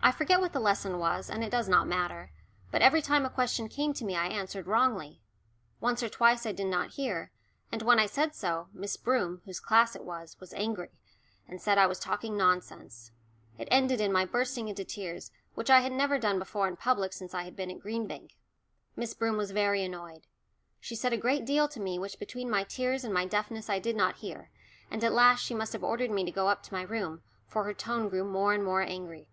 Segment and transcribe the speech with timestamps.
[0.00, 2.30] I forget what the lesson was, and it does not matter,
[2.70, 5.20] but every time a question came to me I answered wrongly.
[5.82, 7.30] Once or twice I did not hear,
[7.70, 10.88] and when I said so, Miss Broom, whose class it was, was angry,
[11.46, 13.12] and said I was talking nonsense.
[13.58, 17.12] It ended in my bursting into tears, which I had never done before in public
[17.12, 18.38] since I had been at Green Bank.
[18.96, 20.22] Miss Broom was very annoyed.
[20.80, 23.78] She said a great deal to me which between my tears and my deafness I
[23.78, 24.48] did not hear,
[24.90, 27.64] and at last she must have ordered me to go up to my room, for
[27.64, 29.28] her tone grew more and more angry.